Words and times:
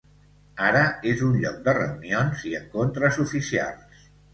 Ara 0.69 0.81
és 1.11 1.21
un 1.29 1.37
lloc 1.45 1.61
de 1.69 1.77
reunions 1.81 2.49
i 2.55 2.59
encontres 2.65 3.25
oficials. 3.29 4.07